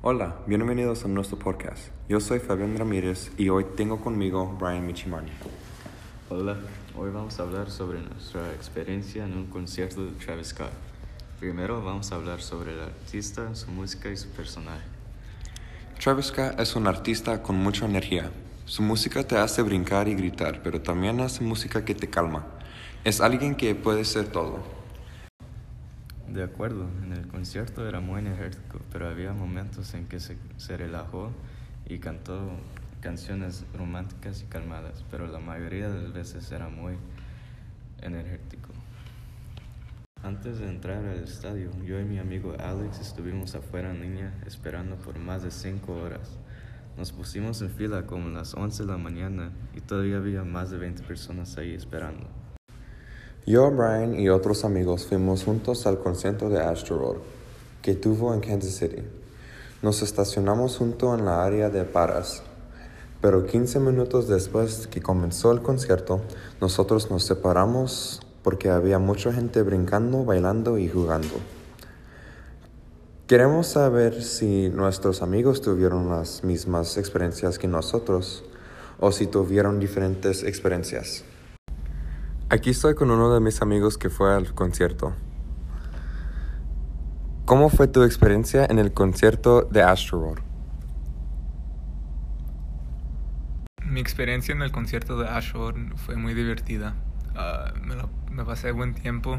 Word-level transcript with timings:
Hola, 0.00 0.36
bienvenidos 0.46 1.04
a 1.04 1.08
nuestro 1.08 1.40
podcast. 1.40 1.88
Yo 2.08 2.20
soy 2.20 2.38
Fabián 2.38 2.78
Ramírez 2.78 3.32
y 3.36 3.48
hoy 3.48 3.66
tengo 3.76 4.00
conmigo 4.00 4.56
Brian 4.60 4.86
Michimani. 4.86 5.32
Hola, 6.30 6.56
hoy 6.96 7.10
vamos 7.10 7.40
a 7.40 7.42
hablar 7.42 7.68
sobre 7.68 7.98
nuestra 8.02 8.48
experiencia 8.54 9.24
en 9.24 9.36
un 9.36 9.46
concierto 9.46 10.04
de 10.04 10.12
Travis 10.12 10.50
Scott. 10.50 10.70
Primero 11.40 11.82
vamos 11.82 12.12
a 12.12 12.14
hablar 12.14 12.40
sobre 12.40 12.74
el 12.74 12.80
artista, 12.80 13.52
su 13.56 13.72
música 13.72 14.08
y 14.08 14.16
su 14.16 14.28
personaje. 14.28 14.84
Travis 16.00 16.26
Scott 16.26 16.60
es 16.60 16.76
un 16.76 16.86
artista 16.86 17.42
con 17.42 17.56
mucha 17.56 17.84
energía. 17.84 18.30
Su 18.66 18.82
música 18.82 19.26
te 19.26 19.36
hace 19.36 19.62
brincar 19.62 20.06
y 20.06 20.14
gritar, 20.14 20.62
pero 20.62 20.80
también 20.80 21.20
hace 21.20 21.42
música 21.42 21.84
que 21.84 21.96
te 21.96 22.08
calma. 22.08 22.46
Es 23.02 23.20
alguien 23.20 23.56
que 23.56 23.74
puede 23.74 24.04
ser 24.04 24.28
todo. 24.28 24.77
De 26.32 26.42
acuerdo, 26.42 26.86
en 27.02 27.12
el 27.12 27.26
concierto 27.26 27.88
era 27.88 28.00
muy 28.00 28.20
enérgico, 28.20 28.80
pero 28.92 29.08
había 29.08 29.32
momentos 29.32 29.94
en 29.94 30.06
que 30.06 30.20
se, 30.20 30.36
se 30.58 30.76
relajó 30.76 31.30
y 31.86 31.98
cantó 31.98 32.50
canciones 33.00 33.64
románticas 33.74 34.42
y 34.42 34.44
calmadas, 34.46 35.04
pero 35.10 35.26
la 35.26 35.38
mayoría 35.38 35.88
de 35.88 36.02
las 36.02 36.12
veces 36.12 36.52
era 36.52 36.68
muy 36.68 36.94
energético. 38.02 38.68
Antes 40.22 40.58
de 40.58 40.68
entrar 40.68 41.04
al 41.04 41.22
estadio, 41.22 41.70
yo 41.84 42.00
y 42.00 42.04
mi 42.04 42.18
amigo 42.18 42.54
Alex 42.58 43.00
estuvimos 43.00 43.54
afuera 43.54 43.90
en 43.90 44.02
línea 44.02 44.34
esperando 44.46 44.96
por 44.96 45.18
más 45.18 45.42
de 45.44 45.50
cinco 45.50 45.94
horas. 45.94 46.36
Nos 46.96 47.12
pusimos 47.12 47.62
en 47.62 47.70
fila 47.70 48.04
como 48.04 48.28
las 48.28 48.54
11 48.54 48.82
de 48.82 48.88
la 48.90 48.98
mañana 48.98 49.52
y 49.74 49.80
todavía 49.80 50.16
había 50.16 50.42
más 50.42 50.70
de 50.70 50.78
20 50.78 51.04
personas 51.04 51.56
ahí 51.56 51.72
esperando. 51.72 52.26
Yo, 53.48 53.70
Brian 53.70 54.20
y 54.20 54.28
otros 54.28 54.66
amigos 54.66 55.06
fuimos 55.06 55.44
juntos 55.44 55.86
al 55.86 55.98
concierto 56.00 56.50
de 56.50 56.60
Astro 56.60 57.22
que 57.80 57.94
tuvo 57.94 58.34
en 58.34 58.40
Kansas 58.40 58.74
City. 58.74 59.02
Nos 59.80 60.02
estacionamos 60.02 60.76
junto 60.76 61.14
en 61.14 61.24
la 61.24 61.42
área 61.42 61.70
de 61.70 61.84
paras, 61.84 62.42
pero 63.22 63.46
15 63.46 63.80
minutos 63.80 64.28
después 64.28 64.86
que 64.86 65.00
comenzó 65.00 65.50
el 65.50 65.62
concierto, 65.62 66.20
nosotros 66.60 67.10
nos 67.10 67.24
separamos 67.24 68.20
porque 68.42 68.68
había 68.68 68.98
mucha 68.98 69.32
gente 69.32 69.62
brincando, 69.62 70.26
bailando 70.26 70.76
y 70.76 70.86
jugando. 70.90 71.36
Queremos 73.28 73.68
saber 73.68 74.22
si 74.22 74.68
nuestros 74.68 75.22
amigos 75.22 75.62
tuvieron 75.62 76.10
las 76.10 76.44
mismas 76.44 76.98
experiencias 76.98 77.58
que 77.58 77.66
nosotros 77.66 78.44
o 79.00 79.10
si 79.10 79.26
tuvieron 79.26 79.80
diferentes 79.80 80.42
experiencias. 80.42 81.24
Aquí 82.50 82.70
estoy 82.70 82.94
con 82.94 83.10
uno 83.10 83.34
de 83.34 83.40
mis 83.40 83.60
amigos 83.60 83.98
que 83.98 84.08
fue 84.08 84.34
al 84.34 84.54
concierto. 84.54 85.14
¿Cómo 87.44 87.68
fue 87.68 87.88
tu 87.88 88.04
experiencia 88.04 88.64
en 88.64 88.78
el 88.78 88.94
concierto 88.94 89.68
de 89.70 89.82
Astroworld? 89.82 90.42
Mi 93.84 94.00
experiencia 94.00 94.54
en 94.54 94.62
el 94.62 94.72
concierto 94.72 95.18
de 95.18 95.28
Astroworld 95.28 95.94
fue 95.98 96.16
muy 96.16 96.32
divertida. 96.32 96.94
Uh, 97.34 97.86
me, 97.86 97.96
lo, 97.96 98.08
me, 98.30 98.46
pasé 98.46 98.72
buen 98.72 98.94
tiempo 98.94 99.38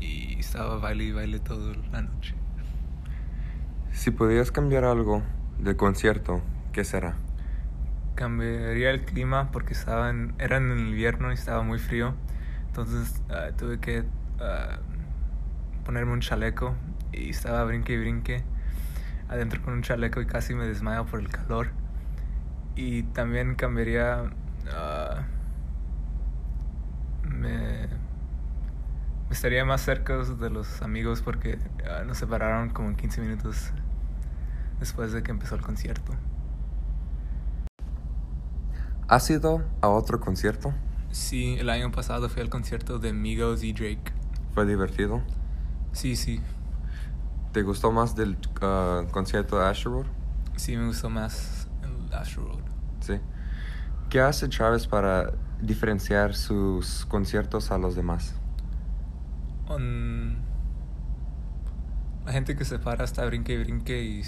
y 0.00 0.36
estaba 0.40 0.78
baile 0.78 1.04
y 1.04 1.12
baile 1.12 1.38
toda 1.38 1.76
la 1.92 2.02
noche. 2.02 2.34
Si 3.92 4.10
pudieras 4.10 4.50
cambiar 4.50 4.82
algo 4.82 5.22
del 5.60 5.76
concierto, 5.76 6.42
¿qué 6.72 6.82
será? 6.82 7.14
Cambiaría 8.16 8.90
el 8.90 9.04
clima 9.04 9.52
porque 9.52 9.74
estaba 9.74 10.10
en, 10.10 10.34
era 10.40 10.56
en 10.56 10.72
el 10.72 10.80
invierno 10.80 11.30
y 11.30 11.34
estaba 11.34 11.62
muy 11.62 11.78
frío. 11.78 12.16
Entonces 12.78 13.20
uh, 13.28 13.52
tuve 13.56 13.80
que 13.80 14.02
uh, 14.02 15.84
ponerme 15.84 16.12
un 16.12 16.20
chaleco 16.20 16.76
y 17.12 17.30
estaba 17.30 17.64
brinque 17.64 17.94
y 17.94 17.98
brinque 17.98 18.44
adentro 19.28 19.60
con 19.62 19.74
un 19.74 19.82
chaleco 19.82 20.20
y 20.20 20.26
casi 20.26 20.54
me 20.54 20.64
desmayo 20.64 21.04
por 21.04 21.18
el 21.18 21.28
calor. 21.28 21.70
Y 22.76 23.02
también 23.02 23.56
cambiaría... 23.56 24.30
Uh, 24.66 25.22
me, 27.28 27.88
estaría 29.28 29.64
más 29.64 29.80
cerca 29.80 30.16
de 30.16 30.50
los 30.50 30.80
amigos 30.80 31.20
porque 31.20 31.58
nos 32.06 32.18
separaron 32.18 32.70
como 32.70 32.94
15 32.94 33.20
minutos 33.22 33.72
después 34.78 35.12
de 35.12 35.24
que 35.24 35.32
empezó 35.32 35.56
el 35.56 35.62
concierto. 35.62 36.12
¿Has 39.08 39.28
ido 39.30 39.64
a 39.80 39.88
otro 39.88 40.20
concierto? 40.20 40.72
Sí, 41.10 41.56
el 41.58 41.70
año 41.70 41.90
pasado 41.90 42.28
fui 42.28 42.42
al 42.42 42.50
concierto 42.50 42.98
de 42.98 43.12
Migos 43.12 43.62
y 43.62 43.72
Drake. 43.72 44.12
¿Fue 44.54 44.66
divertido? 44.66 45.22
Sí, 45.92 46.16
sí. 46.16 46.40
¿Te 47.52 47.62
gustó 47.62 47.90
más 47.92 48.14
del 48.14 48.36
uh, 48.62 49.10
concierto 49.10 49.58
de 49.58 49.66
Astroworld? 49.66 50.10
Sí, 50.56 50.76
me 50.76 50.86
gustó 50.86 51.08
más 51.08 51.68
el 51.82 52.12
Astroworld. 52.12 52.64
Sí. 53.00 53.14
¿Qué 54.10 54.20
hace 54.20 54.48
Travis 54.48 54.86
para 54.86 55.32
diferenciar 55.60 56.34
sus 56.34 57.06
conciertos 57.06 57.70
a 57.70 57.78
los 57.78 57.94
demás? 57.94 58.34
Um, 59.68 60.36
la 62.24 62.32
gente 62.32 62.56
que 62.56 62.64
se 62.64 62.78
para 62.78 63.04
está 63.04 63.24
brinque 63.26 63.54
y 63.54 63.58
brinque 63.58 64.02
y 64.02 64.22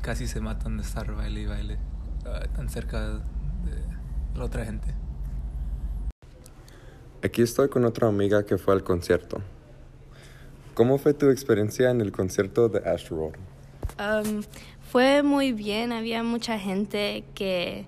casi 0.00 0.26
se 0.26 0.40
matan 0.40 0.76
de 0.76 0.82
estar 0.82 1.12
baile 1.14 1.42
y 1.42 1.46
baile 1.46 1.78
uh, 2.24 2.48
tan 2.54 2.68
cerca 2.68 3.00
de 3.00 3.84
la 4.34 4.44
otra 4.44 4.64
gente. 4.64 4.94
Aquí 7.22 7.42
estoy 7.42 7.68
con 7.68 7.84
otra 7.84 8.08
amiga 8.08 8.46
que 8.46 8.56
fue 8.56 8.72
al 8.72 8.82
concierto. 8.82 9.42
¿Cómo 10.72 10.96
fue 10.96 11.12
tu 11.12 11.28
experiencia 11.28 11.90
en 11.90 12.00
el 12.00 12.12
concierto 12.12 12.70
de? 12.70 12.80
Um, 13.98 14.42
fue 14.90 15.22
muy 15.22 15.52
bien, 15.52 15.92
había 15.92 16.22
mucha 16.22 16.58
gente 16.58 17.24
que 17.34 17.84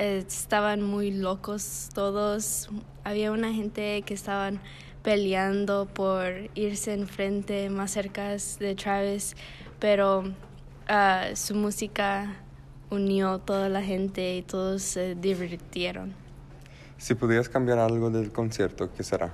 eh, 0.00 0.24
estaban 0.26 0.82
muy 0.82 1.12
locos 1.12 1.90
todos. 1.94 2.68
Había 3.04 3.30
una 3.30 3.52
gente 3.52 4.02
que 4.02 4.14
estaban 4.14 4.60
peleando 5.04 5.86
por 5.86 6.50
irse 6.56 6.92
enfrente 6.92 7.70
más 7.70 7.92
cerca 7.92 8.36
de 8.58 8.74
Travis, 8.74 9.36
pero 9.78 10.20
uh, 10.20 11.36
su 11.36 11.54
música 11.54 12.34
unió 12.90 13.38
toda 13.38 13.68
la 13.68 13.82
gente 13.82 14.38
y 14.38 14.42
todos 14.42 14.82
se 14.82 15.14
divirtieron. 15.14 16.25
Si 16.98 17.14
pudieras 17.14 17.48
cambiar 17.48 17.78
algo 17.78 18.10
del 18.10 18.32
concierto, 18.32 18.90
¿qué 18.92 19.02
será? 19.02 19.30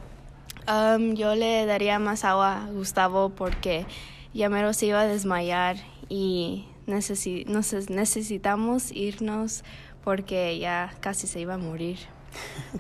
Um, 0.69 1.15
yo 1.15 1.35
le 1.35 1.67
daría 1.67 1.99
más 1.99 2.25
agua 2.25 2.65
a 2.65 2.71
Gustavo 2.71 3.31
porque 3.31 3.87
ya 4.33 4.49
mero 4.49 4.73
se 4.73 4.87
iba 4.87 5.01
a 5.01 5.07
desmayar 5.07 5.77
y 6.09 6.69
necesi 6.87 7.45
nos 7.47 7.73
necesitamos 7.91 8.93
irnos 8.93 9.65
porque 10.05 10.59
ya 10.59 10.95
casi 11.01 11.27
se 11.27 11.41
iba 11.41 11.55
a 11.55 11.59
morir. 11.59 11.99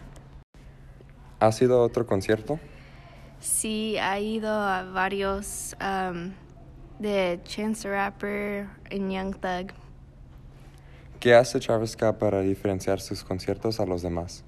¿Has 1.41 1.60
ido 1.60 1.81
a 1.81 1.82
otro 1.82 2.06
concierto? 2.06 2.60
Sí, 3.41 3.99
ha 3.99 4.20
ido 4.20 4.49
a 4.53 4.84
varios 4.84 5.76
um, 5.81 6.32
de 7.00 7.41
Chance 7.43 7.82
the 7.82 7.91
Rapper 7.91 8.69
y 8.91 8.99
Young 8.99 9.34
Thug. 9.34 9.72
¿Qué 11.19 11.34
hace 11.34 11.59
Travis 11.59 11.91
Scott 11.91 12.19
para 12.19 12.41
diferenciar 12.41 13.00
sus 13.00 13.25
conciertos 13.25 13.81
a 13.81 13.87
los 13.87 14.03
demás? 14.03 14.44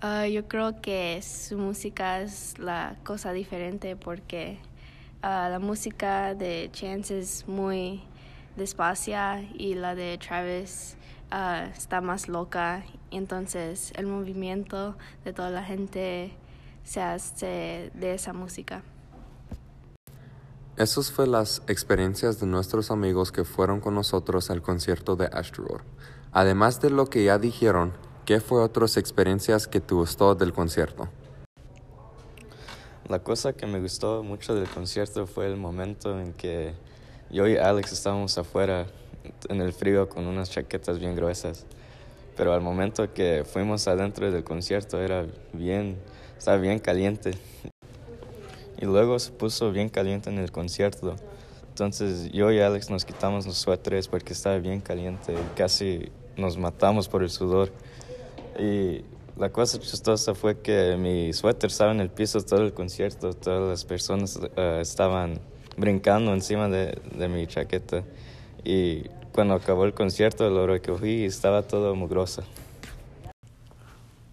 Uh, 0.00 0.26
yo 0.26 0.46
creo 0.46 0.80
que 0.80 1.20
su 1.22 1.58
música 1.58 2.20
es 2.20 2.56
la 2.60 2.94
cosa 3.02 3.32
diferente 3.32 3.96
porque 3.96 4.60
uh, 5.24 5.50
la 5.50 5.58
música 5.58 6.36
de 6.36 6.70
Chance 6.72 7.18
es 7.18 7.48
muy 7.48 8.04
despacia 8.56 9.42
y 9.54 9.74
la 9.74 9.96
de 9.96 10.16
Travis 10.18 10.96
uh, 11.32 11.68
está 11.76 12.00
más 12.00 12.28
loca. 12.28 12.84
Entonces 13.10 13.92
el 13.96 14.06
movimiento 14.06 14.96
de 15.24 15.32
toda 15.32 15.50
la 15.50 15.64
gente 15.64 16.30
se 16.84 17.02
hace 17.02 17.90
de 17.92 18.14
esa 18.14 18.32
música. 18.32 18.82
Esas 20.76 21.10
fueron 21.10 21.32
las 21.32 21.60
experiencias 21.66 22.38
de 22.38 22.46
nuestros 22.46 22.92
amigos 22.92 23.32
que 23.32 23.42
fueron 23.42 23.80
con 23.80 23.96
nosotros 23.96 24.48
al 24.50 24.62
concierto 24.62 25.16
de 25.16 25.26
Astroworld. 25.26 25.84
Además 26.30 26.80
de 26.80 26.90
lo 26.90 27.06
que 27.06 27.24
ya 27.24 27.38
dijeron, 27.38 27.94
¿Qué 28.28 28.40
fue 28.40 28.60
otras 28.60 28.98
experiencias 28.98 29.66
que 29.66 29.80
te 29.80 29.94
gustó 29.94 30.34
del 30.34 30.52
concierto? 30.52 31.08
La 33.08 33.20
cosa 33.20 33.54
que 33.54 33.66
me 33.66 33.80
gustó 33.80 34.22
mucho 34.22 34.54
del 34.54 34.68
concierto 34.68 35.26
fue 35.26 35.46
el 35.46 35.56
momento 35.56 36.20
en 36.20 36.34
que 36.34 36.74
yo 37.30 37.48
y 37.48 37.56
Alex 37.56 37.90
estábamos 37.90 38.36
afuera 38.36 38.86
en 39.48 39.62
el 39.62 39.72
frío 39.72 40.10
con 40.10 40.26
unas 40.26 40.50
chaquetas 40.50 40.98
bien 40.98 41.16
gruesas. 41.16 41.64
Pero 42.36 42.52
al 42.52 42.60
momento 42.60 43.14
que 43.14 43.46
fuimos 43.50 43.88
adentro 43.88 44.30
del 44.30 44.44
concierto 44.44 45.00
era 45.00 45.24
bien, 45.54 45.96
estaba 46.36 46.58
bien 46.58 46.80
caliente. 46.80 47.30
Y 48.76 48.84
luego 48.84 49.18
se 49.18 49.32
puso 49.32 49.72
bien 49.72 49.88
caliente 49.88 50.28
en 50.28 50.36
el 50.36 50.52
concierto. 50.52 51.16
Entonces 51.70 52.30
yo 52.30 52.52
y 52.52 52.60
Alex 52.60 52.90
nos 52.90 53.06
quitamos 53.06 53.46
los 53.46 53.56
suéteres 53.56 54.06
porque 54.06 54.34
estaba 54.34 54.58
bien 54.58 54.82
caliente. 54.82 55.34
Casi 55.56 56.12
nos 56.36 56.58
matamos 56.58 57.08
por 57.08 57.22
el 57.22 57.30
sudor. 57.30 57.72
Y 58.58 59.04
la 59.36 59.50
cosa 59.50 59.78
chistosa 59.78 60.34
fue 60.34 60.60
que 60.60 60.96
mi 60.96 61.32
suéter 61.32 61.70
estaba 61.70 61.92
en 61.92 62.00
el 62.00 62.10
piso 62.10 62.40
todo 62.40 62.62
el 62.62 62.74
concierto, 62.74 63.32
todas 63.32 63.68
las 63.68 63.84
personas 63.84 64.36
uh, 64.36 64.80
estaban 64.80 65.38
brincando 65.76 66.34
encima 66.34 66.68
de, 66.68 67.00
de, 67.16 67.28
mi 67.28 67.46
chaqueta 67.46 68.02
Y 68.64 69.04
cuando 69.30 69.54
acabó 69.54 69.84
el 69.84 69.94
concierto, 69.94 70.50
lo 70.50 70.66
recogí 70.66 71.22
y 71.22 71.24
estaba 71.24 71.62
todo 71.62 71.94
mugroso. 71.94 72.42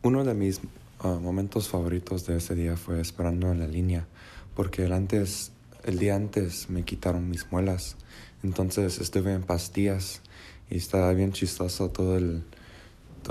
Uno 0.01 0.23
de 0.23 0.33
mis 0.33 0.59
uh, 1.03 1.07
momentos 1.19 1.67
favoritos 1.67 2.25
de 2.25 2.37
ese 2.37 2.55
día 2.55 2.77
fue 2.77 2.99
esperando 2.99 3.51
en 3.51 3.59
la 3.59 3.67
línea, 3.67 4.07
porque 4.55 4.85
el, 4.85 4.93
antes, 4.93 5.51
el 5.83 5.99
día 5.99 6.15
antes 6.15 6.67
me 6.71 6.81
quitaron 6.81 7.29
mis 7.29 7.51
muelas, 7.51 7.95
entonces 8.41 8.99
estuve 8.99 9.33
en 9.33 9.43
pastillas 9.43 10.21
y 10.71 10.77
estaba 10.77 11.13
bien 11.13 11.31
chistoso 11.31 11.89
todo 11.89 12.17
el, 12.17 12.43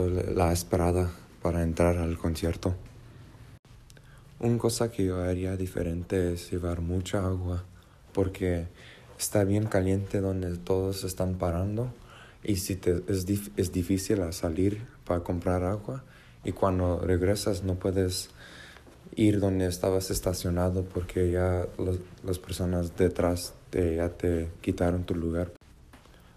la 0.03 0.53
esperada 0.53 1.11
para 1.43 1.63
entrar 1.63 1.99
al 1.99 2.19
concierto. 2.19 2.75
Una 4.41 4.59
cosa 4.59 4.91
que 4.91 5.07
yo 5.07 5.23
haría 5.23 5.57
diferente 5.57 6.33
es 6.33 6.51
llevar 6.51 6.81
mucha 6.81 7.25
agua, 7.25 7.65
porque 8.13 8.67
está 9.19 9.45
bien 9.45 9.67
caliente 9.67 10.21
donde 10.21 10.57
todos 10.59 11.05
están 11.05 11.35
parando 11.35 11.93
y 12.43 12.57
si 12.57 12.77
te, 12.77 13.03
es, 13.09 13.27
es 13.57 13.73
difícil 13.73 14.21
salir 14.33 14.87
para 15.05 15.21
comprar 15.21 15.65
agua 15.65 16.05
y 16.45 16.53
cuando 16.53 16.99
regresas 16.99 17.63
no 17.63 17.77
puedes 17.77 18.31
ir 19.17 19.41
donde 19.41 19.67
estabas 19.67 20.11
estacionado 20.11 20.85
porque 20.85 21.31
ya 21.31 21.67
las 22.23 22.39
personas 22.39 22.97
detrás 22.97 23.55
de 23.71 23.97
ya 23.97 24.09
te 24.11 24.51
quitaron 24.61 25.05
tu 25.05 25.15
lugar. 25.15 25.53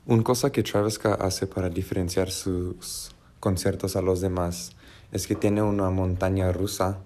Una 0.06 0.24
cosa 0.24 0.52
que 0.52 0.64
Travis 0.64 1.00
hace 1.20 1.48
para 1.48 1.70
diferenciar 1.70 2.32
sus 2.32 3.12
conciertos 3.40 3.96
a 3.96 4.02
los 4.02 4.22
demás 4.22 4.76
es 5.12 5.28
que 5.28 5.36
tiene 5.36 5.62
una 5.62 5.90
montaña 5.90 6.52
rusa 6.52 7.00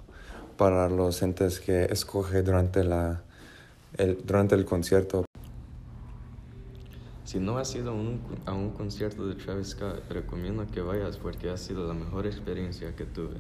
para 0.57 0.89
los 0.89 1.21
entes 1.21 1.59
que 1.59 1.85
escoge 1.85 2.43
durante, 2.43 2.83
la, 2.83 3.23
el, 3.97 4.25
durante 4.25 4.55
el 4.55 4.65
concierto. 4.65 5.25
Si 7.23 7.39
no 7.39 7.57
has 7.57 7.73
ido 7.75 7.91
a 8.45 8.53
un 8.53 8.71
concierto 8.71 9.25
de 9.27 9.35
Travis 9.35 9.69
Scott, 9.69 10.03
recomiendo 10.09 10.65
que 10.71 10.81
vayas 10.81 11.17
porque 11.17 11.49
ha 11.49 11.57
sido 11.57 11.87
la 11.87 11.93
mejor 11.93 12.25
experiencia 12.25 12.95
que 12.95 13.05
tuve. 13.05 13.37